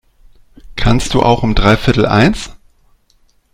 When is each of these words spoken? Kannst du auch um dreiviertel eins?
Kannst 0.77 1.13
du 1.13 1.21
auch 1.21 1.43
um 1.43 1.53
dreiviertel 1.53 2.07
eins? 2.07 2.49